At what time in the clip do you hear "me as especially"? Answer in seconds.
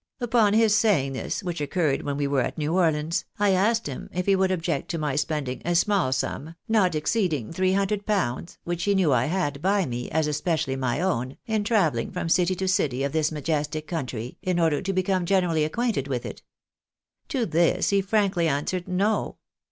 9.85-10.75